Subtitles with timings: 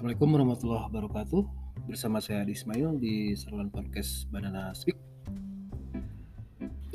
[0.00, 1.42] Assalamualaikum warahmatullahi wabarakatuh.
[1.84, 4.96] Bersama saya Adi Ismail di saluran podcast Banana Speak.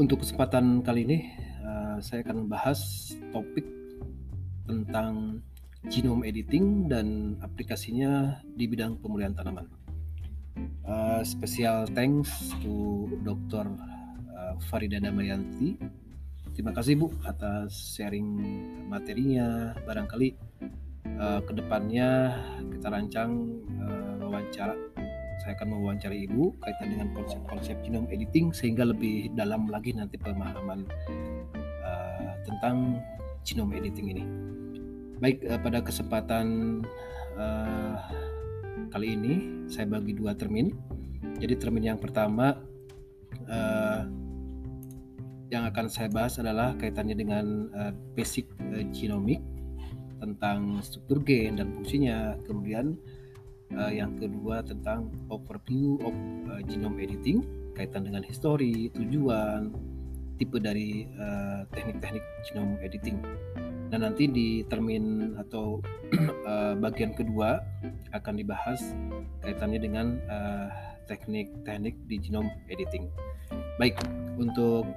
[0.01, 1.19] Untuk kesempatan kali ini,
[1.61, 3.61] uh, saya akan membahas topik
[4.65, 5.37] tentang
[5.85, 9.69] genome editing dan aplikasinya di bidang pemulihan tanaman.
[10.81, 13.69] Uh, special thanks to Dr.
[14.33, 15.77] Uh, Farida Damayanti.
[16.57, 18.25] Terima kasih Bu atas sharing
[18.89, 19.77] materinya.
[19.85, 20.54] Barangkali
[21.19, 22.35] uh, ke depannya
[22.75, 24.75] kita rancang uh, wawancara
[25.43, 30.89] saya akan mewawancari ibu kaitan dengan konsep-konsep genome editing sehingga lebih dalam lagi nanti pemahaman
[31.85, 32.97] uh, tentang
[33.45, 34.23] genome editing ini.
[35.21, 36.45] Baik uh, pada kesempatan
[37.37, 37.95] uh,
[38.89, 39.33] kali ini
[39.69, 40.73] saya bagi dua termin.
[41.37, 42.57] Jadi termin yang pertama
[43.45, 44.01] uh,
[45.53, 49.45] yang akan saya bahas adalah kaitannya dengan uh, basic uh, genomic
[50.19, 52.39] tentang struktur gen dan fungsinya.
[52.45, 52.95] Kemudian
[53.73, 56.15] uh, yang kedua tentang overview of
[56.51, 57.41] uh, genome editing
[57.75, 59.75] kaitan dengan histori, tujuan,
[60.39, 61.03] tipe dari
[61.75, 63.19] teknik-teknik uh, genome editing.
[63.91, 65.83] Dan nanti di termin atau
[66.47, 67.59] uh, bagian kedua
[68.15, 68.79] akan dibahas
[69.43, 70.15] kaitannya dengan
[71.11, 73.11] teknik-teknik uh, di genome editing.
[73.75, 73.99] Baik,
[74.39, 74.87] untuk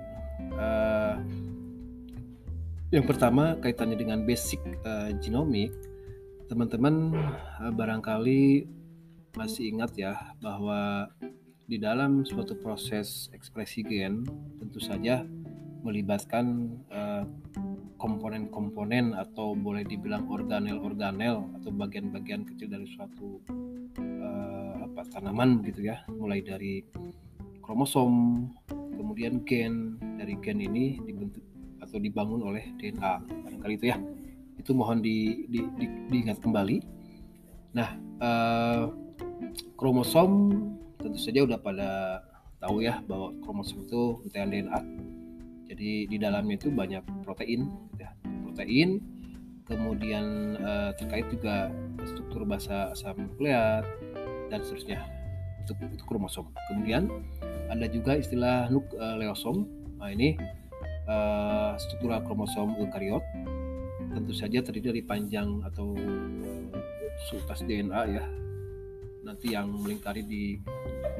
[0.55, 1.19] uh,
[2.89, 5.69] yang pertama kaitannya dengan basic uh, genomic,
[6.49, 7.13] teman-teman
[7.61, 8.65] uh, barangkali
[9.37, 11.13] masih ingat ya bahwa
[11.69, 14.25] di dalam suatu proses ekspresi gen
[14.57, 15.21] tentu saja
[15.85, 16.75] melibatkan
[18.01, 23.43] komponen komponen-komponen atau boleh dibilang organel-organel atau bagian-bagian kecil dari suatu
[24.01, 26.83] uh, apa tanaman gitu ya, mulai dari
[27.61, 28.47] kromosom,
[28.97, 29.99] kemudian gen.
[30.17, 31.48] Dari gen ini dibentuk
[31.89, 33.97] atau dibangun oleh DNA barangkali itu ya.
[34.61, 36.77] Itu mohon di, di, di, diingat kembali.
[37.73, 37.89] Nah
[38.21, 38.83] eh,
[39.75, 40.31] kromosom
[41.01, 42.21] tentu saja udah pada
[42.61, 44.81] tahu ya bahwa kromosom itu untaian DNA
[45.69, 47.69] jadi di dalamnya itu banyak protein
[48.01, 48.13] ya.
[48.45, 49.01] Protein
[49.69, 51.69] kemudian eh, terkait juga
[52.09, 53.85] struktur basa asam nukleat
[54.49, 55.05] dan seterusnya.
[55.65, 56.49] Itu, itu kromosom.
[56.73, 57.13] Kemudian
[57.69, 59.69] ada juga istilah nukleosom
[59.99, 60.39] nah ini
[61.09, 63.25] uh, struktural kromosom eukariot
[64.13, 65.97] tentu saja terdiri dari panjang atau
[67.29, 68.25] sultas DNA ya
[69.27, 70.57] nanti yang melingkari di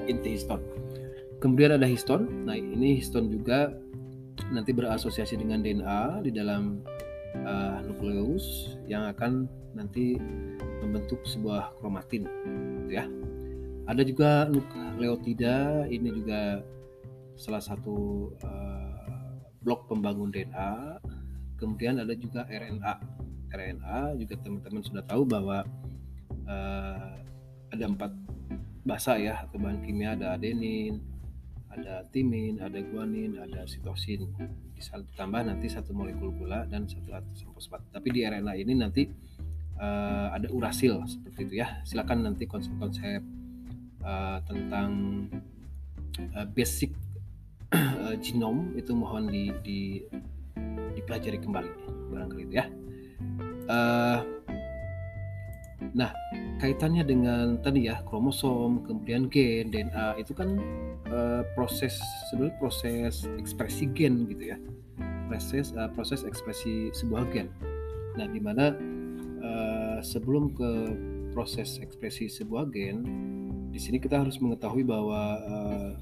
[0.07, 0.63] inti histon.
[1.43, 3.75] Kemudian ada histon nah ini histon juga
[4.49, 6.81] nanti berasosiasi dengan DNA di dalam
[7.45, 10.17] uh, nukleus yang akan nanti
[10.81, 12.25] membentuk sebuah kromatin
[12.89, 13.05] ya.
[13.89, 16.61] Ada juga nukleotida ini juga
[17.39, 18.88] salah satu uh,
[19.63, 21.03] blok pembangun DNA,
[21.59, 22.95] kemudian ada juga RNA.
[23.49, 25.65] RNA juga teman-teman sudah tahu bahwa
[26.47, 27.13] uh,
[27.73, 28.13] ada empat
[28.85, 31.01] bahasa ya atau bahan kimia ada adenin,
[31.69, 34.33] ada timin, ada guanin, ada sitosin.
[34.79, 37.85] Ditambah nanti satu molekul gula dan satu atom fosfat.
[37.93, 39.05] Tapi di RNA ini nanti
[39.77, 41.85] uh, ada urasil seperti itu ya.
[41.85, 43.21] Silakan nanti konsep-konsep
[44.03, 44.91] uh, tentang
[46.35, 46.93] uh, basic
[48.25, 49.81] genom itu mohon di, di
[50.97, 51.71] dipelajari kembali
[52.13, 52.67] barangkali itu ya.
[53.69, 54.21] Uh,
[55.95, 56.11] nah
[56.59, 60.59] kaitannya dengan tadi ya kromosom kemudian gen DNA itu kan
[61.09, 61.97] uh, proses
[62.29, 64.59] sebenarnya proses ekspresi gen gitu ya
[65.29, 67.53] proses uh, proses ekspresi sebuah gen.
[68.17, 68.73] Nah di mana
[69.45, 70.71] uh, sebelum ke
[71.37, 73.05] proses ekspresi sebuah gen
[73.69, 75.93] di sini kita harus mengetahui bahwa uh,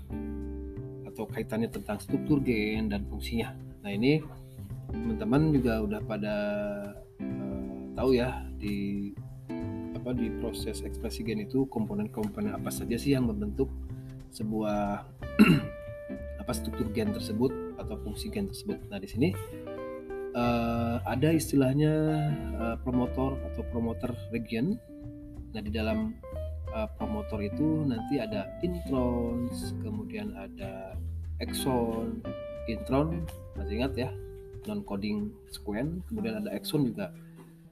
[1.16, 3.56] atau kaitannya tentang struktur gen dan fungsinya.
[3.80, 4.20] Nah ini
[4.92, 6.36] teman-teman juga udah pada
[7.24, 9.08] uh, tahu ya di
[9.96, 13.72] apa di proses ekspresi gen itu komponen-komponen apa saja sih yang membentuk
[14.28, 15.08] sebuah
[16.44, 17.48] apa struktur gen tersebut
[17.80, 18.76] atau fungsi gen tersebut.
[18.92, 19.32] Nah di sini
[20.36, 22.28] uh, ada istilahnya
[22.60, 24.76] uh, promotor atau promoter region.
[25.56, 26.12] Nah di dalam
[27.00, 30.92] promotor itu nanti ada introns, kemudian ada
[31.38, 32.22] exon,
[32.68, 33.24] intron,
[33.56, 34.10] masih ingat ya,
[34.66, 37.12] non coding sequence, kemudian ada exon juga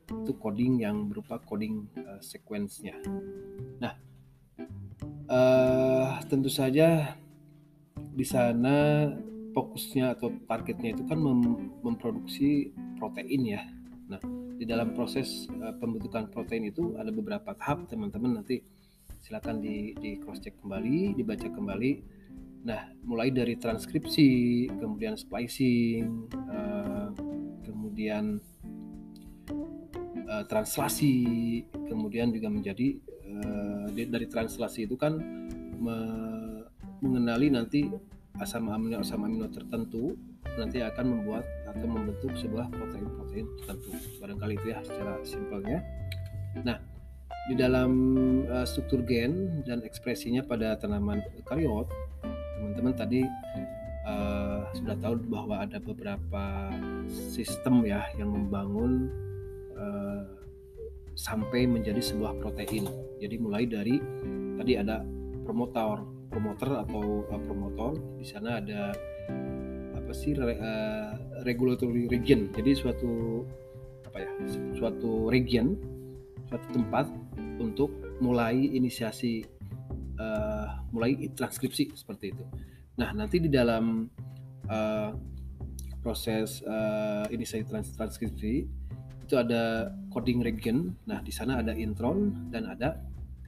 [0.05, 2.93] itu coding yang berupa coding uh, sequence-nya.
[3.81, 3.97] Nah,
[5.33, 7.17] uh, tentu saja
[7.97, 9.09] di sana
[9.55, 13.63] fokusnya atau targetnya itu kan mem memproduksi protein ya.
[14.11, 14.21] Nah,
[14.61, 18.61] di dalam proses uh, pembentukan protein itu ada beberapa tahap teman-teman nanti
[19.25, 21.93] silakan di, di cross check kembali, dibaca kembali.
[22.65, 27.13] Nah, mulai dari transkripsi, kemudian splicing, uh,
[27.61, 28.41] kemudian
[30.25, 31.15] uh, translasi
[31.85, 32.97] kemudian juga menjadi
[33.37, 35.21] uh, dari translasi itu kan
[35.77, 35.97] me
[37.05, 37.85] mengenali nanti
[38.41, 40.17] asam amino asam amino tertentu
[40.57, 43.93] nanti akan membuat atau membentuk sebuah protein-protein tertentu.
[44.25, 45.85] Barangkali itu ya secara simpelnya.
[46.65, 46.81] Nah
[47.45, 47.93] di dalam
[48.65, 51.93] struktur gen dan ekspresinya pada tanaman eukariot
[52.65, 53.21] teman-teman tadi
[54.09, 56.73] uh, sudah tahu bahwa ada beberapa
[57.29, 59.13] sistem ya yang membangun
[59.77, 60.25] uh,
[61.13, 62.89] sampai menjadi sebuah protein.
[63.21, 64.01] Jadi mulai dari
[64.57, 65.05] tadi ada
[65.45, 68.01] promotor, promoter atau uh, promotor.
[68.17, 68.97] Di sana ada
[69.93, 72.49] apa sih re, uh, regulatory region.
[72.57, 73.45] Jadi suatu
[74.09, 74.31] apa ya?
[74.73, 75.77] Suatu region,
[76.49, 77.13] suatu tempat
[77.61, 77.93] untuk
[78.25, 79.45] mulai inisiasi
[80.19, 82.45] uh, mulai transkripsi seperti itu.
[83.01, 84.07] Nah, nanti di dalam
[84.71, 85.11] uh,
[86.05, 88.53] proses uh, inisiasi trans transkripsi
[89.25, 90.93] itu ada coding region.
[91.09, 93.01] Nah, di sana ada intron dan ada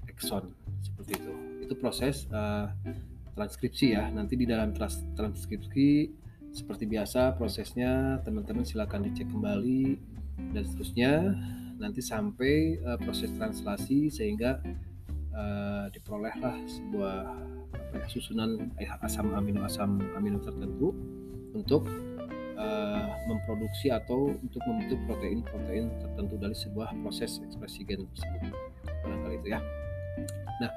[0.09, 1.33] exon seperti itu.
[1.69, 2.73] Itu proses uh,
[3.37, 4.09] transkripsi ya.
[4.09, 5.89] Nanti di dalam trans transkripsi
[6.57, 10.01] seperti biasa prosesnya teman-teman silakan dicek kembali
[10.57, 11.13] dan seterusnya
[11.77, 14.65] nanti sampai uh, proses translasi sehingga
[15.37, 17.17] uh, diperolehlah sebuah
[17.77, 18.73] apa ya, susunan
[19.05, 20.97] asam amino asam amino tertentu
[21.53, 21.87] untuk
[22.57, 28.53] uh, memproduksi atau untuk membentuk protein-protein tertentu dari sebuah proses ekspresi gen tersebut.
[29.05, 29.61] Barangkali itu ya.
[30.59, 30.73] Nah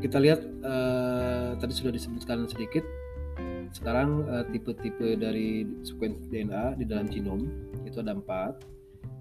[0.00, 2.86] kita lihat uh, tadi sudah disebutkan sedikit.
[3.70, 7.46] Sekarang tipe-tipe uh, dari sequence DNA di dalam genom
[7.86, 8.66] itu ada empat.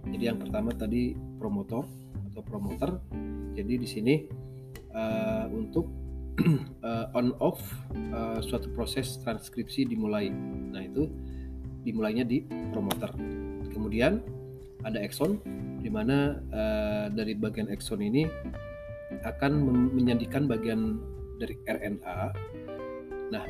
[0.10, 1.86] Jadi yang pertama tadi promotor
[2.32, 2.98] atau promoter
[3.54, 4.16] jadi di sini
[4.94, 5.90] uh, untuk
[6.84, 7.60] uh, on off
[8.14, 10.32] uh, suatu proses transkripsi dimulai.
[10.74, 11.10] Nah, itu
[11.84, 13.12] dimulainya di promoter.
[13.72, 14.20] Kemudian
[14.84, 15.40] ada exon
[15.80, 18.28] di mana uh, dari bagian exon ini
[19.24, 19.52] akan
[19.96, 21.00] menyandikan bagian
[21.40, 22.20] dari RNA.
[23.32, 23.44] Nah,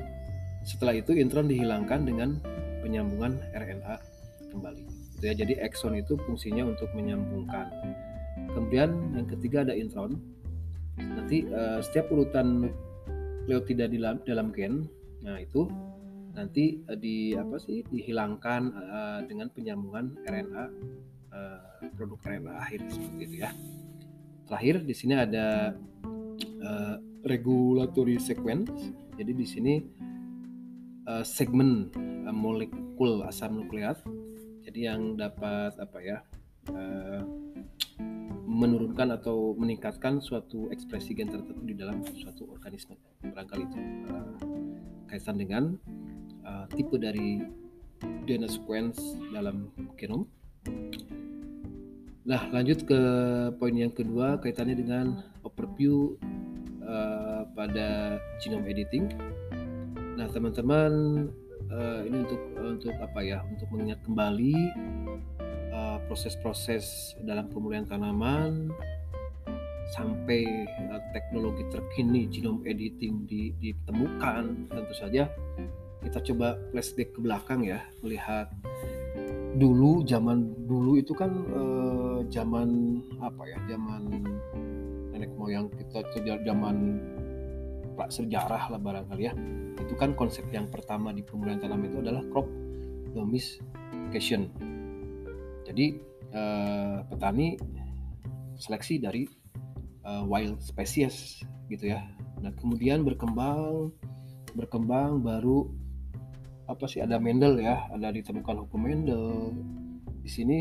[0.63, 2.39] setelah itu intron dihilangkan dengan
[2.81, 3.95] penyambungan RNA
[4.53, 4.83] kembali.
[5.19, 5.35] Ya.
[5.35, 7.69] Jadi exon itu fungsinya untuk menyambungkan.
[8.53, 10.19] Kemudian yang ketiga ada intron.
[10.99, 12.69] Nanti uh, setiap urutan
[13.49, 14.85] nukleotida di dalam, dalam gen
[15.19, 15.67] nah itu
[16.31, 20.63] nanti uh, di apa sih dihilangkan uh, dengan penyambungan RNA
[21.33, 21.59] uh,
[21.97, 23.51] produk RNA akhir seperti itu ya.
[24.45, 25.73] Terakhir di sini ada
[26.61, 26.95] uh,
[27.25, 28.71] regulatory sequence.
[29.19, 29.73] Jadi di sini
[31.09, 31.89] uh, segmen
[32.25, 33.99] uh, molekul asam nukleat.
[34.63, 36.17] Jadi yang dapat apa ya
[36.69, 37.21] uh,
[38.49, 43.79] menurunkan atau meningkatkan suatu ekspresi gen tertentu di dalam suatu organisme barangkali itu
[44.09, 44.33] uh,
[45.05, 45.63] kaitan dengan
[46.41, 47.45] uh, tipe dari
[48.25, 48.97] DNA sequence
[49.29, 49.69] dalam
[50.01, 50.25] genom.
[52.25, 53.01] Nah, lanjut ke
[53.61, 56.17] poin yang kedua kaitannya dengan overview
[56.81, 59.13] uh, pada genome editing.
[60.17, 60.91] Nah, teman-teman
[61.69, 63.45] uh, ini untuk untuk apa ya?
[63.45, 64.57] Untuk mengingat kembali
[66.09, 68.73] proses-proses dalam pemulihan tanaman
[69.93, 74.73] sampai uh, teknologi terkini genome editing di, ditemukan.
[74.73, 75.29] Tentu saja
[76.01, 78.49] kita coba flashback ke belakang ya melihat
[79.61, 84.09] dulu zaman dulu itu kan uh, zaman apa ya zaman
[85.13, 86.97] nenek moyang kita itu zaman
[88.09, 89.33] sejarah lah barangkali ya.
[89.77, 92.49] Itu kan konsep yang pertama di pemulihan tanaman itu adalah crop
[93.13, 94.49] domestication
[95.69, 96.01] jadi
[96.33, 97.55] uh, petani
[98.59, 99.23] seleksi dari
[100.03, 102.03] uh, wild species gitu ya.
[102.43, 103.93] Nah kemudian berkembang
[104.57, 105.69] berkembang baru
[106.69, 109.53] apa sih ada Mendel ya, ada ditemukan hukum Mendel.
[110.21, 110.57] Di sini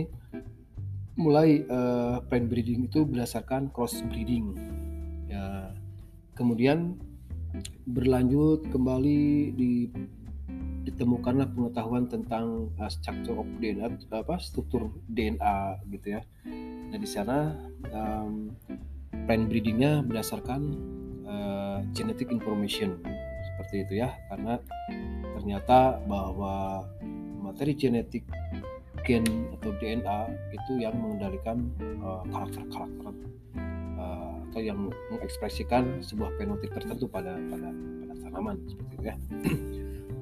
[1.19, 4.57] mulai uh, plant breeding itu berdasarkan cross breeding.
[5.29, 5.75] Ya,
[6.39, 6.97] kemudian
[7.85, 9.93] berlanjut kembali di
[10.87, 16.21] ditemukanlah pengetahuan tentang uh, structure of DNA apa struktur DNA gitu ya.
[16.89, 17.57] Nah di sana
[17.93, 18.53] um,
[19.29, 20.61] plant breedingnya berdasarkan
[21.29, 23.01] uh, genetic information
[23.55, 24.63] seperti itu ya karena
[25.37, 26.87] ternyata bahwa
[27.43, 28.25] materi genetik
[29.07, 29.25] gen
[29.57, 30.19] atau DNA
[30.53, 31.65] itu yang mengendalikan
[32.05, 33.15] uh, karakter-karakter
[33.97, 39.17] uh, atau yang mengekspresikan sebuah fenotip tertentu pada pada pada tanaman seperti itu ya.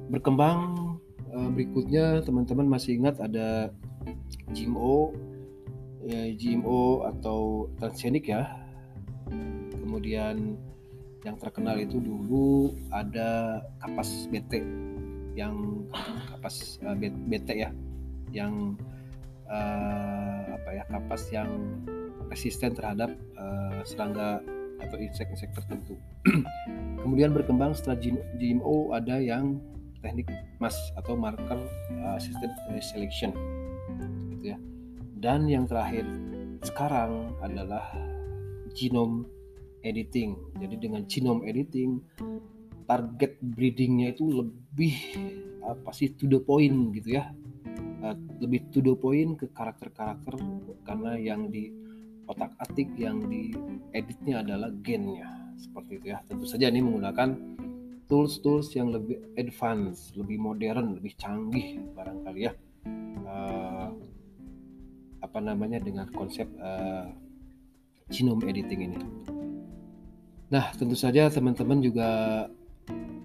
[0.07, 0.59] Berkembang
[1.31, 3.71] uh, berikutnya teman-teman masih ingat ada
[4.55, 5.11] GMO
[6.07, 8.47] ya, GMO atau transgenik ya
[9.83, 10.55] kemudian
[11.25, 14.63] yang terkenal itu dulu ada kapas BT
[15.35, 15.83] yang
[16.31, 17.71] kapas uh, BT ya
[18.31, 18.75] yang
[19.47, 21.49] uh, apa apa ya kapas yang
[22.27, 23.07] resisten terhadap
[23.39, 24.43] uh, serangga
[24.83, 25.95] atau insek-insek tertentu.
[27.01, 27.95] Kemudian berkembang setelah
[28.35, 29.63] GMO ada yang
[29.99, 30.29] teknik
[30.61, 31.59] MAS atau marker
[32.15, 32.51] assisted
[32.81, 33.31] selection
[34.37, 34.57] gitu ya.
[35.17, 36.05] Dan yang terakhir
[36.61, 37.89] sekarang adalah
[38.77, 39.25] genome
[39.81, 40.37] editing.
[40.61, 42.01] Jadi dengan genome editing
[42.87, 44.95] target breedingnya itu lebih
[45.67, 47.27] apa sih to the point gitu ya
[48.01, 50.39] uh, lebih to the point ke karakter-karakter
[50.87, 51.67] karena yang di
[52.27, 53.51] otak atik yang di
[53.91, 55.27] editnya adalah gennya
[55.59, 57.29] seperti itu ya tentu saja ini menggunakan
[58.07, 62.51] tools-tools yang lebih advance lebih modern lebih canggih barangkali ya
[63.27, 63.91] uh,
[65.21, 67.11] apa namanya dengan konsep uh,
[68.07, 68.99] genome editing ini
[70.47, 72.07] nah tentu saja teman-teman juga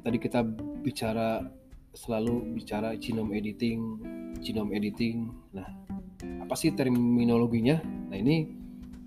[0.02, 0.42] tadi kita
[0.82, 1.46] bicara
[1.92, 4.00] selalu bicara genome editing,
[4.40, 5.28] genome editing.
[5.52, 5.68] Nah,
[6.40, 7.80] apa sih terminologinya?
[8.10, 8.48] Nah, ini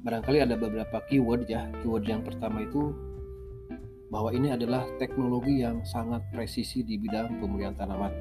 [0.05, 1.65] barangkali ada beberapa keyword ya.
[1.81, 2.93] Keyword yang pertama itu
[4.15, 8.15] bahwa ini adalah teknologi yang sangat presisi di bidang pemulihan tanaman.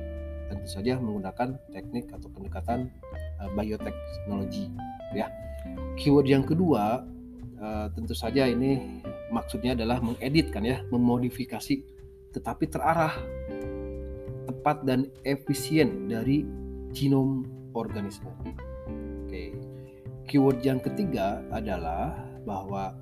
[0.50, 2.90] Tentu saja menggunakan teknik atau pendekatan
[3.38, 4.74] uh, bioteknologi
[5.14, 5.30] ya.
[5.94, 7.06] Keyword yang kedua
[7.62, 8.98] uh, tentu saja ini
[9.30, 11.86] maksudnya adalah mengedit kan ya, memodifikasi
[12.34, 13.14] tetapi terarah
[14.50, 16.42] tepat dan efisien dari
[16.90, 18.34] genom organisme.
[19.30, 19.54] Oke.
[20.26, 22.98] Keyword yang ketiga adalah bahwa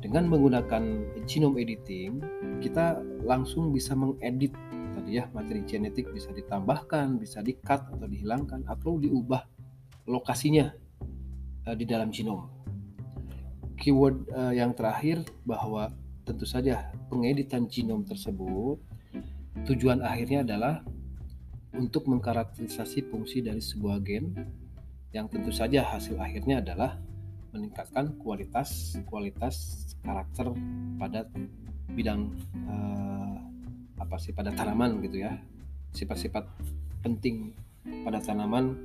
[0.00, 0.82] dengan menggunakan
[1.28, 2.20] genome editing
[2.64, 4.56] kita langsung bisa mengedit
[4.96, 9.46] tadi ya materi genetik bisa ditambahkan, bisa di-cut atau dihilangkan atau diubah
[10.10, 10.74] lokasinya
[11.64, 12.50] uh, di dalam genom.
[13.80, 15.94] Keyword uh, yang terakhir bahwa
[16.28, 18.76] tentu saja pengeditan genom tersebut
[19.64, 20.84] tujuan akhirnya adalah
[21.74, 24.36] untuk mengkarakterisasi fungsi dari sebuah gen
[25.10, 27.00] yang tentu saja hasil akhirnya adalah
[27.50, 30.52] meningkatkan kualitas kualitas karakter
[30.96, 31.26] pada
[31.92, 32.30] bidang
[32.68, 33.36] uh,
[34.00, 35.36] apa sih pada tanaman gitu ya.
[35.92, 36.46] Sifat-sifat
[37.02, 37.52] penting
[38.06, 38.76] pada tanaman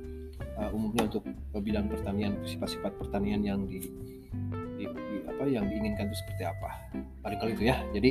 [0.58, 1.24] uh, umumnya untuk
[1.56, 3.80] bidang pertanian sifat-sifat pertanian yang di
[4.76, 6.70] di, di apa yang diinginkan itu seperti apa.
[7.24, 7.76] Barangkali itu ya.
[7.96, 8.10] Jadi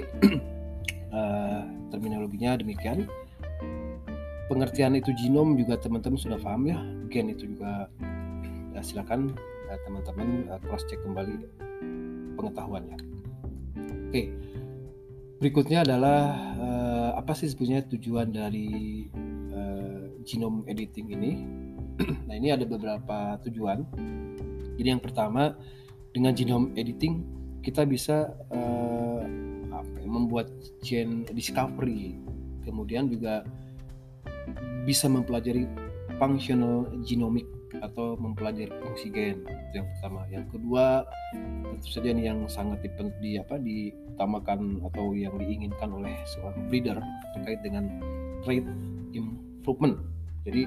[1.14, 1.62] uh,
[1.94, 3.06] terminologinya demikian.
[4.46, 6.78] Pengertian itu genom juga teman-teman sudah paham ya.
[7.10, 7.90] Gen itu juga
[8.78, 9.34] ya silakan
[9.90, 11.42] teman-teman uh, cross check kembali
[12.36, 12.98] pengetahuannya.
[14.12, 14.24] Oke.
[15.36, 16.22] Berikutnya adalah
[16.56, 19.04] uh, apa sih sebenarnya tujuan dari
[19.51, 21.34] uh, genome editing ini?
[22.27, 23.88] Nah ini ada beberapa tujuan.
[24.75, 25.56] Jadi yang pertama
[26.12, 27.24] dengan genome editing
[27.63, 29.24] kita bisa uh,
[29.72, 30.51] apa, ya, membuat
[30.84, 32.20] gen discovery.
[32.63, 33.48] Kemudian juga
[34.86, 35.68] bisa mempelajari
[36.20, 37.48] functional genomic
[37.82, 40.22] atau mempelajari fungsi gen itu yang pertama.
[40.32, 40.86] Yang kedua
[41.65, 42.89] tentu saja ini yang sangat di,
[43.20, 46.98] di apa diutamakan atau yang diinginkan oleh seorang breeder
[47.36, 47.89] terkait dengan
[48.46, 48.63] trait
[49.12, 49.98] improvement.
[50.46, 50.63] Jadi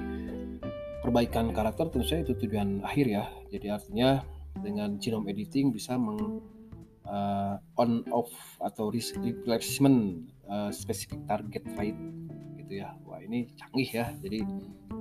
[0.99, 3.23] perbaikan karakter tentu saja itu tujuan akhir ya.
[3.49, 4.09] Jadi artinya
[4.59, 6.43] dengan genome editing bisa meng
[7.07, 11.95] uh, on off atau replacement uh, specific target trait
[12.59, 12.93] gitu ya.
[13.07, 14.05] Wah ini canggih ya.
[14.19, 14.43] Jadi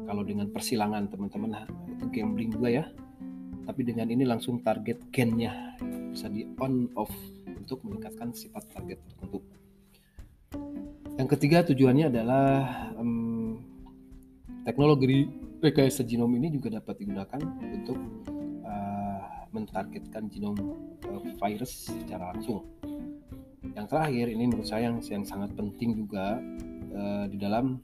[0.08, 1.52] kalau dengan persilangan teman-teman
[1.98, 2.84] itu gambling juga ya
[3.66, 5.76] tapi dengan ini langsung target gennya
[6.14, 7.12] bisa di on off
[7.50, 9.42] untuk meningkatkan sifat target tertentu
[11.18, 12.46] yang ketiga tujuannya adalah
[12.94, 13.58] um,
[14.62, 15.26] teknologi
[15.58, 17.42] rekayasa genom ini juga dapat digunakan
[17.74, 17.98] untuk
[19.52, 20.56] mentargetkan genom
[21.08, 22.64] uh, virus secara langsung.
[23.74, 26.40] Yang terakhir ini menurut saya yang, yang sangat penting juga
[26.92, 27.80] uh, di dalam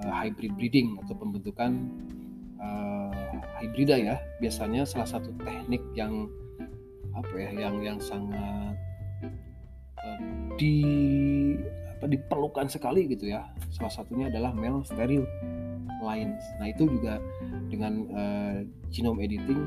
[0.00, 1.72] uh, hybrid breeding atau pembentukan
[2.58, 3.05] uh,
[3.60, 4.16] hybrida ya.
[4.38, 6.28] Biasanya salah satu teknik yang
[7.16, 8.76] apa ya yang yang sangat
[10.00, 10.20] uh,
[10.60, 10.76] di
[11.96, 13.48] apa diperlukan sekali gitu ya.
[13.72, 15.24] Salah satunya adalah male steril
[16.04, 16.44] lines.
[16.60, 17.18] Nah, itu juga
[17.72, 18.56] dengan uh,
[18.92, 19.60] genome editing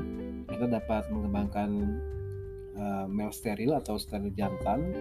[0.46, 1.70] kita dapat mengembangkan
[2.78, 4.94] uh, male steril atau steril jantan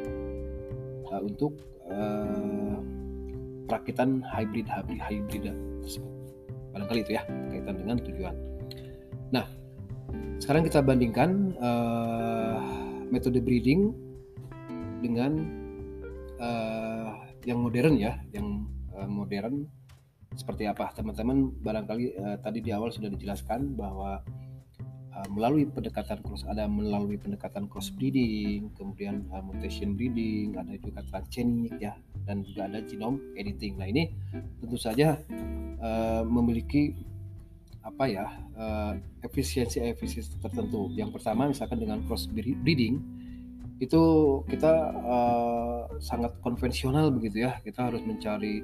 [1.09, 1.53] uh, untuk
[1.89, 2.77] uh,
[3.69, 5.53] perakitan hybrid hybrid hybrid
[5.85, 6.13] tersebut.
[6.73, 7.23] Barangkali itu ya
[7.53, 8.48] kaitan dengan tujuan.
[9.29, 9.45] Nah,
[10.41, 12.59] sekarang kita bandingkan uh,
[13.09, 13.93] metode breeding
[14.99, 15.37] dengan
[16.41, 19.65] uh, yang modern ya, yang uh, modern
[20.37, 24.21] seperti apa teman-teman barangkali uh, tadi di awal sudah dijelaskan bahwa
[25.09, 31.01] Uh, melalui pendekatan cross ada melalui pendekatan cross breeding, kemudian uh, mutation breeding, ada juga
[31.09, 31.97] transgenic ya,
[32.29, 33.75] dan juga ada genome editing.
[33.81, 34.13] Nah ini
[34.61, 35.17] tentu saja
[35.81, 36.93] uh, memiliki
[37.89, 38.93] apa ya uh,
[39.25, 40.93] efisiensi efisiensi tertentu.
[40.93, 43.01] Yang pertama misalkan dengan cross breeding
[43.79, 44.03] itu
[44.51, 47.57] kita uh, sangat konvensional begitu ya.
[47.65, 48.61] Kita harus mencari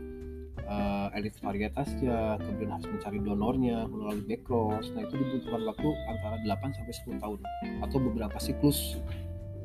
[0.68, 4.92] uh, elit varietasnya, kemudian harus mencari donornya melalui backcross.
[4.94, 7.40] Nah, itu dibutuhkan waktu antara 8 sampai 10 tahun
[7.88, 9.00] atau beberapa siklus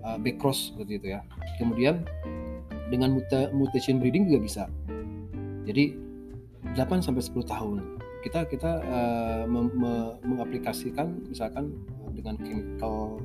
[0.07, 1.21] uh, backcross seperti itu ya.
[1.59, 2.07] Kemudian
[2.88, 4.64] dengan muta mutation breeding juga bisa.
[5.67, 5.99] Jadi
[6.79, 8.00] 8 sampai 10 tahun.
[8.20, 9.44] Kita kita uh,
[10.22, 11.72] mengaplikasikan misalkan
[12.12, 13.16] dengan chemical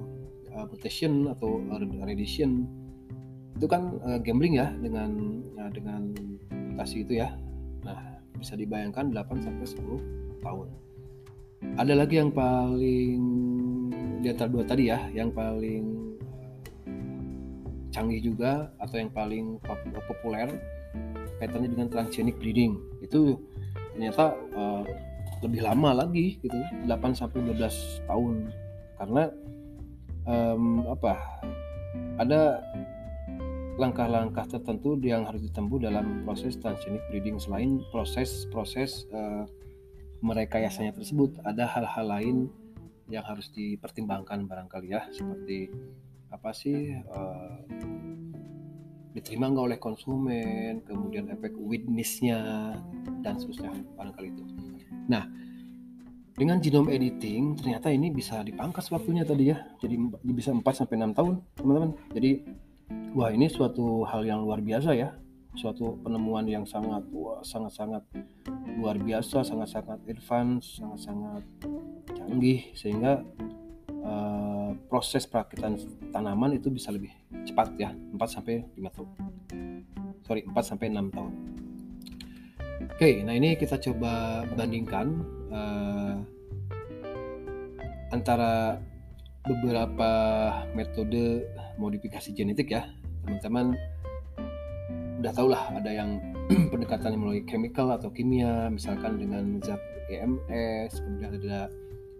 [0.55, 1.59] uh, mutation atau
[1.99, 2.63] radiation
[3.55, 6.11] itu kan uh, gambling ya dengan ya, dengan
[6.75, 7.35] mutasi itu ya
[7.85, 8.01] Nah,
[8.35, 10.67] bisa dibayangkan 8 sampai 10 tahun.
[11.77, 13.21] Ada lagi yang paling
[14.25, 16.17] di antara dua tadi ya, yang paling
[17.93, 19.61] canggih juga atau yang paling
[20.09, 20.49] populer
[21.39, 22.75] kaitannya dengan transgenic breeding.
[23.05, 23.37] Itu
[23.95, 24.83] ternyata uh,
[25.39, 28.35] lebih lama lagi gitu, 8 sampai 12 tahun.
[28.99, 29.23] Karena
[30.27, 31.15] um, apa?
[32.19, 32.59] Ada
[33.75, 39.43] langkah-langkah tertentu yang harus ditempuh dalam proses transgenic breeding selain proses-proses uh,
[40.23, 42.37] merekayasanya tersebut ada hal-hal lain
[43.11, 45.69] yang harus dipertimbangkan barangkali ya seperti
[46.31, 47.59] apa sih uh,
[49.11, 52.39] diterima nggak oleh konsumen kemudian efek witnessnya
[53.25, 54.43] dan seterusnya barangkali itu.
[55.09, 55.25] Nah
[56.35, 59.57] dengan genome editing ternyata ini bisa dipangkas waktunya tadi ya.
[59.81, 59.97] Jadi
[60.29, 61.91] bisa 4 sampai 6 tahun teman-teman.
[62.13, 62.31] Jadi
[63.17, 65.17] wah ini suatu hal yang luar biasa ya.
[65.55, 68.03] Suatu penemuan yang sangat wah sangat-sangat
[68.75, 71.43] luar biasa sangat-sangat advance sangat-sangat
[72.11, 73.23] canggih sehingga
[74.03, 75.79] uh, proses perakitan
[76.11, 77.15] tanaman itu bisa lebih
[77.47, 79.09] cepat ya 4 sampai 5 tahun.
[80.27, 81.44] Sorry 4 sampai 6 tahun
[82.93, 85.07] oke nah ini kita coba bandingkan
[85.49, 86.15] uh,
[88.13, 88.79] antara
[89.45, 90.11] beberapa
[90.73, 91.45] metode
[91.77, 92.89] modifikasi genetik ya.
[93.25, 93.77] Teman-teman
[95.21, 96.21] udah tau lah ada yang
[96.73, 101.65] pendekatan melalui chemical atau kimia misalkan dengan zat EMS kemudian ada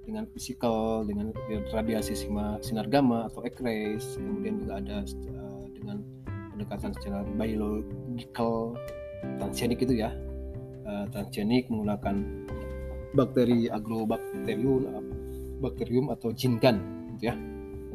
[0.05, 1.29] dengan physical dengan
[1.69, 2.17] radiasi
[2.65, 6.01] sinar gamma atau X-rays kemudian juga ada uh, dengan
[6.49, 8.73] pendekatan secara biological
[9.37, 10.09] transgenik itu ya
[10.85, 12.15] uh, transgenik menggunakan
[13.15, 14.91] bakteri agrobacterium
[15.59, 16.79] bakterium atau jinkan
[17.15, 17.35] gitu ya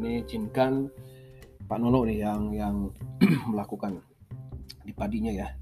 [0.00, 0.88] ini jinkan
[1.70, 2.76] Pak Nono nih yang yang
[3.52, 4.02] melakukan
[4.82, 5.54] di padinya ya.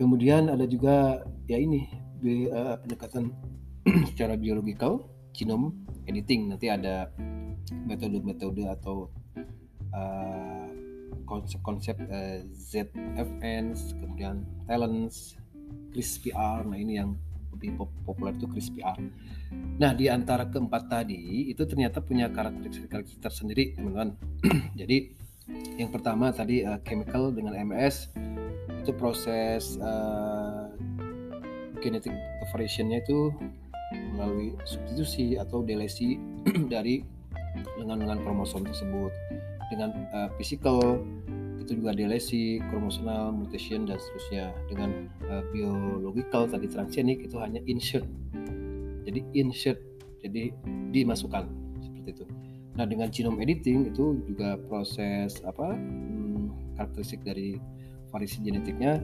[0.00, 1.84] Kemudian ada juga ya ini
[2.22, 3.34] bi, uh, pendekatan
[4.08, 5.04] secara biologikal
[5.36, 5.76] genome
[6.08, 6.48] editing.
[6.48, 7.12] Nanti ada
[7.84, 9.12] metode-metode atau
[9.92, 10.72] uh,
[11.28, 15.36] konsep-konsep uh, ZFN, kemudian talents,
[15.94, 16.68] CRISPR.
[16.68, 17.16] Nah ini yang
[17.56, 18.96] lebih populer itu CRISPR.
[19.80, 24.12] Nah di antara keempat tadi itu ternyata punya karakteristik tersendiri teman-teman.
[24.80, 25.16] Jadi
[25.80, 28.12] yang pertama tadi uh, chemical dengan MS
[28.82, 30.68] itu proses uh,
[31.80, 32.12] genetic
[32.44, 33.30] conversionnya itu
[34.14, 36.18] melalui substitusi atau delesi
[36.72, 37.00] dari
[37.78, 39.12] lengan-lengan kromosom tersebut.
[39.66, 41.02] Dengan uh, physical
[41.66, 44.54] itu juga delesi, kromosomal, mutation dan seterusnya.
[44.70, 48.06] Dengan uh, biological tadi transgenik itu hanya insert.
[49.02, 49.82] Jadi insert,
[50.22, 50.54] jadi
[50.94, 51.50] dimasukkan
[51.82, 52.24] seperti itu.
[52.78, 57.58] Nah dengan genome editing itu juga proses apa hmm, karakteristik dari
[58.14, 59.02] variasi genetiknya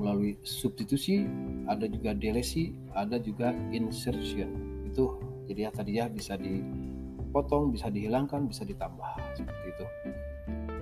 [0.00, 1.28] melalui substitusi,
[1.68, 4.48] ada juga delesi, ada juga insertion.
[4.88, 9.84] Itu jadi ya tadi ya bisa dipotong, bisa dihilangkan, bisa ditambah seperti itu.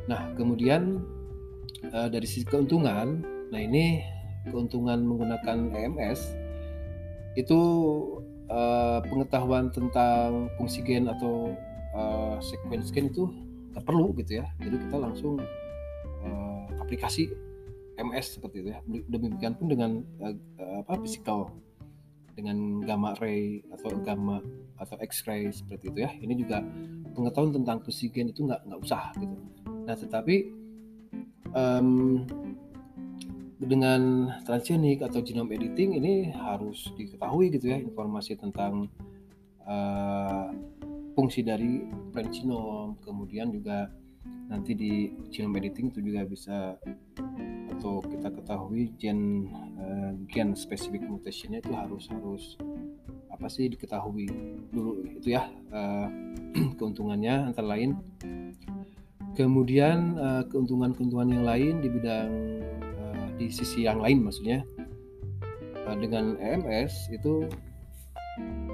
[0.08, 1.04] Nah kemudian
[1.92, 4.00] uh, dari sisi keuntungan, nah ini
[4.48, 6.32] keuntungan menggunakan EMS
[7.36, 7.60] itu
[8.48, 11.52] uh, pengetahuan tentang fungsi gen atau
[11.92, 13.28] uh, sequence scan itu
[13.76, 14.46] nggak perlu gitu ya.
[14.58, 15.38] Jadi kita langsung
[16.24, 17.28] uh, aplikasi
[18.00, 18.80] MS seperti itu ya.
[18.88, 20.34] Demikian pun dengan uh,
[20.82, 21.52] apa physical
[22.38, 24.38] dengan gamma ray atau gamma
[24.78, 26.10] atau X-ray seperti itu ya.
[26.16, 26.62] Ini juga
[27.12, 29.34] pengetahuan tentang gen itu nggak nggak usah gitu
[29.88, 30.52] nah tetapi
[31.56, 32.28] um,
[33.56, 38.92] dengan transgenik atau genome editing ini harus diketahui gitu ya informasi tentang
[39.64, 40.52] uh,
[41.16, 43.88] fungsi dari plant genome kemudian juga
[44.52, 44.92] nanti di
[45.32, 46.76] genome editing itu juga bisa
[47.72, 49.48] atau kita ketahui gen
[49.80, 52.44] uh, gen specific mutationnya itu harus harus
[53.32, 54.28] apa sih diketahui
[54.68, 56.12] dulu itu ya uh,
[56.78, 57.96] keuntungannya antara lain
[59.38, 62.30] kemudian uh, keuntungan-keuntungan yang lain di bidang
[62.98, 64.66] uh, di sisi yang lain maksudnya
[65.86, 67.46] uh, dengan EMS itu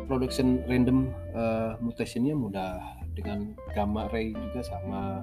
[0.09, 2.81] production random uh, mutationnya mudah.
[3.15, 5.23] Dengan gamma ray juga sama.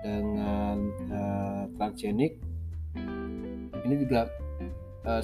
[0.00, 2.40] Dengan uh, transgenic
[3.84, 4.26] ini juga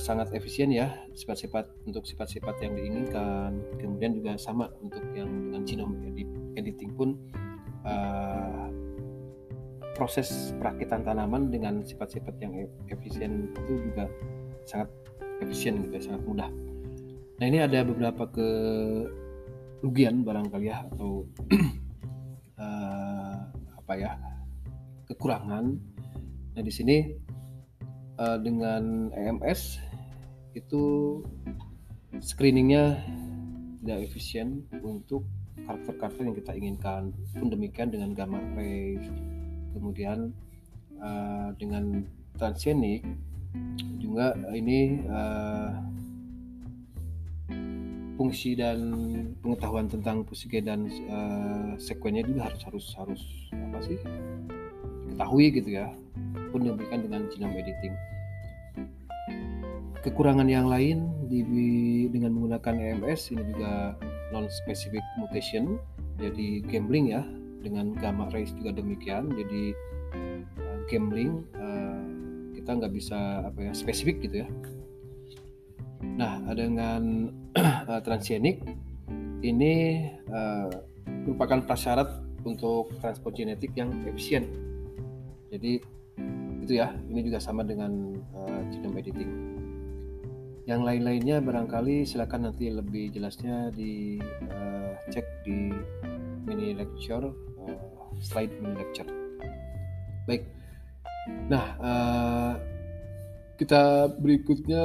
[0.01, 3.61] sangat efisien ya sifat-sifat untuk sifat-sifat yang diinginkan.
[3.81, 5.97] Kemudian juga sama untuk yang dengan genome
[6.57, 7.19] editing pun
[7.85, 8.54] uh,
[9.95, 14.11] proses perakitan tanaman dengan sifat-sifat yang e-, efisien itu juga
[14.67, 14.91] sangat
[15.41, 16.51] efisien gitu ya, sangat mudah.
[17.39, 21.27] Nah ini ada beberapa kerugian barangkali ya atau
[22.59, 23.35] uh,
[23.83, 24.13] apa ya
[25.11, 25.75] kekurangan.
[26.55, 27.11] Nah di sini
[28.19, 29.83] uh, dengan EMS
[30.55, 31.19] itu
[32.23, 33.03] screeningnya
[33.83, 35.27] tidak efisien untuk
[35.67, 37.03] karakter-karakter yang kita inginkan.
[37.35, 38.97] Pun demikian dengan gamma ray,
[39.75, 40.31] kemudian
[41.03, 42.07] uh, dengan
[42.39, 43.03] transgenic
[43.99, 45.75] juga ini uh,
[48.15, 48.79] fungsi dan
[49.43, 53.99] pengetahuan tentang pusige dan uh, sekuennya juga harus harus harus apa sih?
[55.11, 55.91] Diketahui gitu ya.
[56.55, 57.95] Pun diberikan dengan genome editing.
[60.05, 61.43] Kekurangan yang lain di,
[62.13, 63.97] dengan menggunakan EMS ini juga
[64.31, 65.81] non specific mutation
[66.21, 67.23] jadi gambling ya
[67.65, 69.73] dengan gamma rays juga demikian jadi
[70.61, 72.05] uh, gambling uh,
[72.53, 74.49] kita nggak bisa apa ya spesifik gitu ya.
[76.17, 77.33] Nah dengan
[77.91, 78.61] uh, transgenic
[79.45, 80.73] ini uh,
[81.29, 84.49] merupakan prasyarat untuk transport genetik yang efisien.
[85.53, 85.81] Jadi
[86.65, 89.33] itu ya ini juga sama dengan uh, genome editing.
[90.65, 94.17] Yang lain-lainnya barangkali silakan nanti lebih jelasnya di
[94.49, 95.69] uh, cek di
[96.49, 97.29] mini lecture
[98.21, 99.25] slide mini lecture
[100.25, 100.45] baik.
[101.49, 102.53] Nah uh,
[103.61, 104.85] kita berikutnya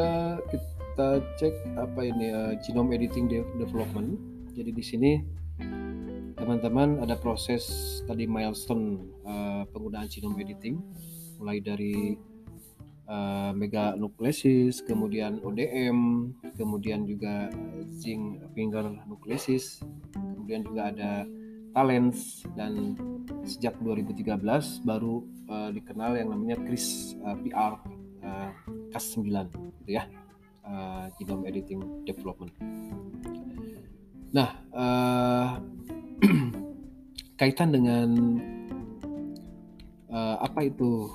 [0.51, 4.19] kita cek apa ini uh, genome editing de development.
[4.53, 5.11] Jadi di sini
[6.35, 10.79] teman-teman ada proses tadi milestone uh, penggunaan genome editing.
[11.39, 12.19] Mulai dari
[13.07, 17.47] uh, meganukleosis, kemudian ODM, kemudian juga
[17.95, 19.79] zinc finger nukleosis,
[20.11, 21.23] kemudian juga ada
[21.73, 22.97] talents dan
[23.45, 24.39] sejak 2013
[24.85, 27.73] baru uh, dikenal yang namanya CRIS uh, PR
[28.25, 28.49] uh,
[28.93, 29.49] Cas9
[29.85, 30.05] gitu ya.
[30.65, 32.53] Uh, genome editing development.
[34.29, 35.57] Nah, uh,
[37.41, 38.09] kaitan dengan
[40.13, 41.09] uh, apa itu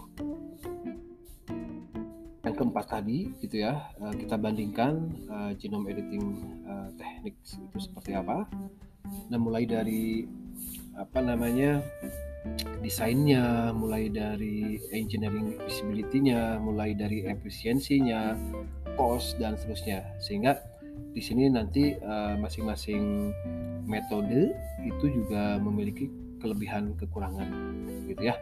[2.44, 8.12] yang keempat tadi gitu ya uh, kita bandingkan uh, genome editing uh, teknik itu seperti
[8.12, 8.44] apa
[9.32, 10.28] nah mulai dari
[10.94, 11.82] apa namanya
[12.84, 18.36] desainnya mulai dari engineering visibility-nya mulai dari efisiensinya
[18.94, 20.04] cost dan seterusnya.
[20.20, 20.60] Sehingga
[21.14, 21.94] di sini nanti
[22.42, 24.52] masing-masing uh, metode
[24.84, 26.10] itu juga memiliki
[26.42, 27.48] kelebihan kekurangan
[28.10, 28.36] gitu ya.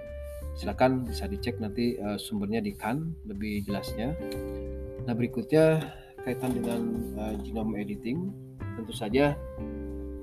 [0.59, 4.13] Silakan bisa dicek nanti uh, sumbernya di kan lebih jelasnya.
[5.07, 5.81] Nah berikutnya
[6.27, 6.81] kaitan dengan
[7.17, 8.35] uh, genome editing,
[8.77, 9.39] tentu saja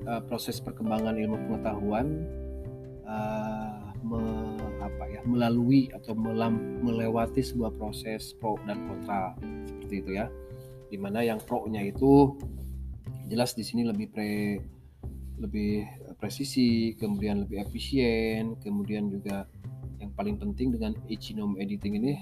[0.09, 2.25] uh, proses perkembangan ilmu pengetahuan
[3.05, 4.21] uh, me,
[4.81, 9.37] apa ya melalui atau melam, melewati sebuah proses pro dan kontra
[9.69, 10.25] seperti itu ya.
[10.89, 12.33] Di mana yang pro-nya itu
[13.29, 14.57] jelas di sini lebih pre
[15.39, 15.85] lebih
[16.19, 19.47] presisi, kemudian lebih efisien, kemudian juga
[20.01, 22.13] yang paling penting dengan genome editing ini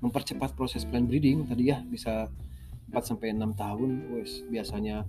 [0.00, 2.28] mempercepat proses plant breeding tadi ya bisa
[2.92, 5.04] 4 sampai 6 tahun wes biasanya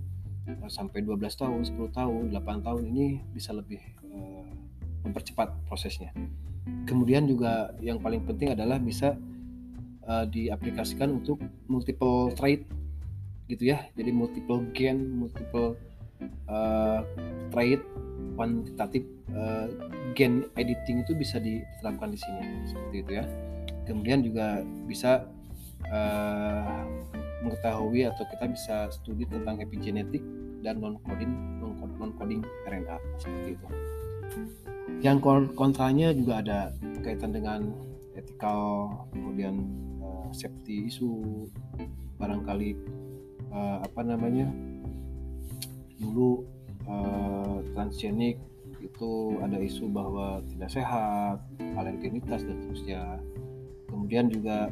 [0.68, 3.80] sampai 12 tahun, 10 tahun, 8 tahun ini bisa lebih
[4.12, 4.48] uh,
[5.04, 6.12] mempercepat prosesnya.
[6.84, 9.16] Kemudian juga yang paling penting adalah bisa
[10.08, 12.64] uh, diaplikasikan untuk multiple trait
[13.48, 13.84] gitu ya.
[13.96, 15.76] Jadi multiple gen, multiple
[16.48, 17.00] uh,
[17.52, 17.80] trait
[18.36, 19.66] kuantitatif uh,
[20.14, 23.24] gen editing itu bisa diterapkan di sini seperti itu ya.
[23.88, 25.24] Kemudian juga bisa
[25.88, 26.84] uh,
[27.44, 30.22] mengetahui atau kita bisa studi tentang epigenetik
[30.62, 33.66] dan non coding non coding RNA seperti itu.
[34.98, 35.18] Yang
[35.54, 36.58] kontranya juga ada
[37.06, 37.70] kaitan dengan
[38.18, 39.62] etikal kemudian
[40.02, 41.46] uh, safety isu
[42.18, 42.74] barangkali
[43.54, 44.50] uh, apa namanya
[46.02, 46.42] dulu
[46.90, 48.42] uh, transgenik
[48.78, 51.42] itu ada isu bahwa tidak sehat,
[51.74, 53.02] alergenitas dan seterusnya.
[53.90, 54.70] Kemudian juga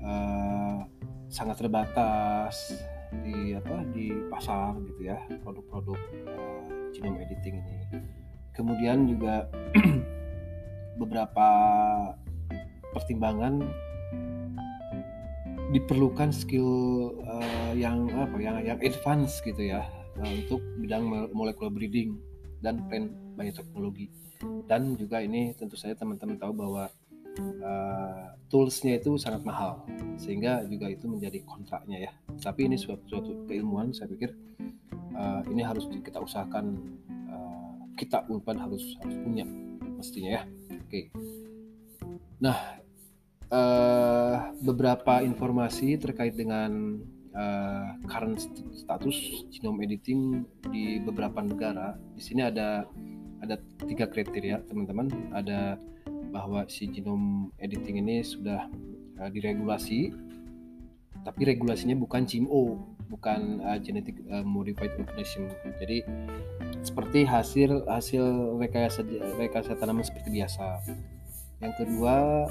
[0.00, 0.80] uh,
[1.28, 2.76] sangat terbatas
[3.24, 5.96] di apa di pasar gitu ya produk-produk
[6.28, 7.76] uh, genome editing ini.
[8.52, 9.48] Kemudian juga
[11.00, 11.48] beberapa
[12.92, 13.62] pertimbangan
[15.68, 16.68] diperlukan skill
[17.28, 19.84] uh, yang apa yang yang advance gitu ya
[20.16, 21.04] uh, untuk bidang
[21.36, 22.16] molecular breeding
[22.64, 24.10] dan plant bioteknologi
[24.66, 26.90] dan juga ini tentu saja teman-teman tahu bahwa
[27.40, 29.84] uh, toolsnya itu sangat mahal
[30.16, 32.12] sehingga juga itu menjadi kontraknya ya.
[32.40, 34.32] Tapi ini suatu, suatu keilmuan saya pikir
[35.14, 36.76] uh, ini harus kita usahakan
[37.28, 39.44] uh, kita umpan harus harus punya
[39.98, 40.42] mestinya ya.
[40.72, 40.82] Oke.
[40.88, 41.04] Okay.
[42.38, 42.78] nah
[43.50, 47.02] uh, beberapa informasi terkait dengan
[47.34, 48.38] uh, current
[48.72, 51.96] status genome editing di beberapa negara.
[52.14, 52.86] Di sini ada
[53.42, 55.10] ada tiga kriteria teman-teman.
[55.34, 55.78] Ada
[56.28, 58.68] bahwa si genome editing ini sudah
[59.20, 60.12] uh, diregulasi
[61.26, 65.48] tapi regulasinya bukan GMO bukan uh, genetic uh, modified organism.
[65.80, 66.04] Jadi
[66.84, 68.24] seperti hasil hasil
[68.60, 69.02] rekayasa
[69.40, 70.84] rekayasa tanaman seperti biasa.
[71.64, 72.46] Yang kedua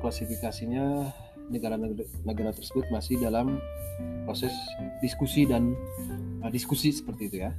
[0.00, 1.12] klasifikasinya
[1.52, 3.60] negara-negara tersebut masih dalam
[4.24, 4.52] proses
[5.04, 5.76] diskusi dan
[6.40, 7.52] uh, diskusi seperti itu ya.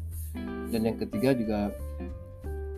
[0.71, 1.59] Dan yang ketiga juga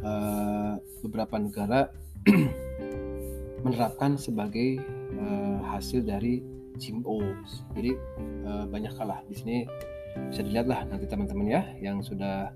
[0.04, 1.94] uh, beberapa negara
[3.64, 4.78] menerapkan sebagai
[5.18, 6.44] uh, hasil dari
[6.78, 7.24] GMO.
[7.74, 7.92] Jadi
[8.46, 9.58] uh, banyak kalah di sini
[10.30, 12.54] bisa dilihat lah nanti teman-teman ya yang sudah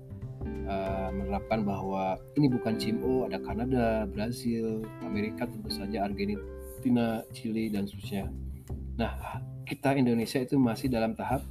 [0.68, 7.88] uh, menerapkan bahwa ini bukan GMO, ada Kanada, Brazil, Amerika tentu saja, Argentina, Chili dan
[7.88, 8.30] seterusnya.
[9.00, 11.42] Nah kita Indonesia itu masih dalam tahap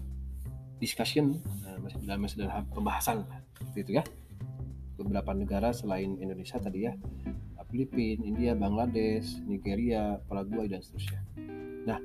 [0.77, 1.41] discussion,
[1.81, 3.25] masih dalam masih dalam pembahasan
[3.57, 4.03] seperti itu ya.
[4.97, 6.93] Beberapa negara selain Indonesia tadi ya
[7.77, 11.21] Filipina, India, Bangladesh, Nigeria, Paraguay dan seterusnya.
[11.85, 12.01] Nah,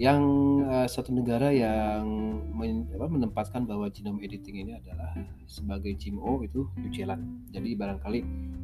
[0.00, 0.24] yang
[0.64, 2.08] uh, satu negara yang
[2.56, 5.12] men, apa, menempatkan bahwa genome editing ini adalah
[5.44, 7.52] sebagai GMO itu New Zealand.
[7.52, 8.20] Jadi barangkali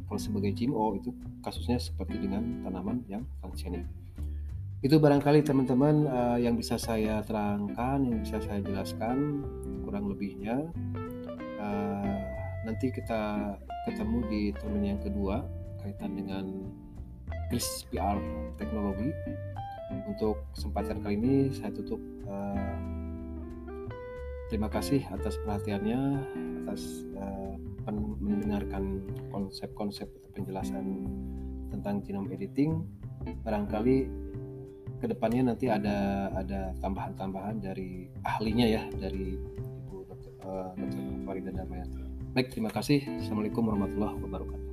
[0.09, 1.13] kalau sebagai GMO itu
[1.45, 3.85] kasusnya seperti dengan tanaman yang transgenik.
[4.81, 9.45] Itu barangkali teman-teman uh, yang bisa saya terangkan, yang bisa saya jelaskan
[9.85, 10.73] kurang lebihnya.
[11.61, 12.17] Uh,
[12.65, 13.53] nanti kita
[13.85, 15.45] ketemu di termin yang kedua
[15.87, 16.45] berkaitan dengan
[17.47, 18.19] Chris PR
[18.59, 19.07] teknologi.
[20.03, 22.03] Untuk kesempatan kali ini saya tutup.
[22.27, 22.75] Uh,
[24.51, 26.27] terima kasih atas perhatiannya,
[26.67, 27.55] atas uh,
[28.19, 28.99] mendengarkan
[29.31, 31.07] konsep-konsep atau penjelasan
[31.71, 32.83] tentang genome editing.
[33.47, 34.11] Barangkali
[34.99, 39.39] ke depannya nanti ada ada tambahan-tambahan dari ahlinya ya dari
[39.87, 40.31] Ibu Dr.
[40.43, 41.03] Uh, Dr.
[41.23, 42.03] Farida Damayanti.
[42.35, 43.07] Baik, terima kasih.
[43.23, 44.66] Assalamualaikum warahmatullahi wabarakatuh.